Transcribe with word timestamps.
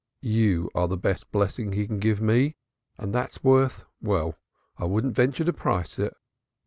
"You 0.23 0.71
are 0.73 0.87
the 0.87 0.97
best 0.97 1.31
blessing 1.31 1.73
he 1.73 1.85
can 1.85 1.99
give 1.99 2.23
me 2.23 2.55
and 2.97 3.13
that's 3.13 3.43
worth 3.43 3.85
well, 4.01 4.35
I 4.75 4.85
wouldn't 4.85 5.13
venture 5.15 5.43
to 5.43 5.53
price 5.53 5.99
it." 5.99 6.17